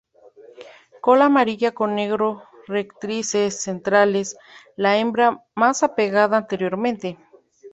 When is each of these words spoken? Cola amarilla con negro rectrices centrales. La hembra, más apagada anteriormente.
Cola 1.03 1.25
amarilla 1.27 1.69
con 1.73 1.93
negro 1.93 2.41
rectrices 2.65 3.61
centrales. 3.61 4.35
La 4.75 4.97
hembra, 4.97 5.43
más 5.53 5.83
apagada 5.83 6.37
anteriormente. 6.37 7.19